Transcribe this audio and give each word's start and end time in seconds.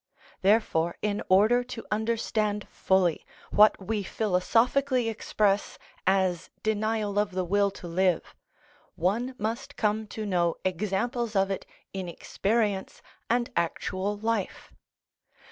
Therefore, 0.41 0.95
in 1.03 1.21
order 1.29 1.63
to 1.63 1.85
understand 1.91 2.67
fully 2.69 3.23
what 3.51 3.79
we 3.79 4.01
philosophically 4.01 5.09
express 5.09 5.77
as 6.07 6.49
denial 6.63 7.19
of 7.19 7.33
the 7.33 7.45
will 7.45 7.69
to 7.69 7.87
live, 7.87 8.33
one 8.95 9.35
must 9.37 9.75
come 9.75 10.07
to 10.07 10.25
know 10.25 10.55
examples 10.65 11.35
of 11.35 11.51
it 11.51 11.67
in 11.93 12.09
experience 12.09 13.03
and 13.29 13.51
actual 13.55 14.17
life. 14.17 14.73